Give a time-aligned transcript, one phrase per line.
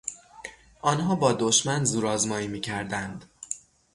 [0.81, 3.25] آنها با دشمن زورآزمایی میکردند.